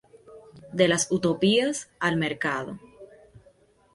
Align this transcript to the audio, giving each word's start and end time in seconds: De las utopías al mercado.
De 0.73 0.87
las 0.87 1.11
utopías 1.11 1.91
al 1.99 2.17
mercado. 2.17 2.79